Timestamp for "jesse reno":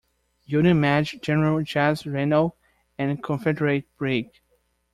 1.61-2.55